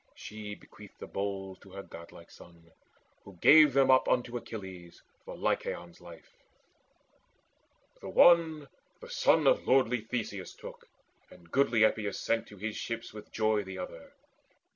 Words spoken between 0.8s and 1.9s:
The bowls to her